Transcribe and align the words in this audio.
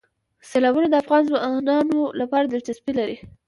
سیلابونه 0.49 0.87
د 0.89 0.95
افغان 1.03 1.21
ځوانانو 1.29 1.99
لپاره 2.19 2.45
دلچسپي 2.47 2.91
لري. 2.99 3.17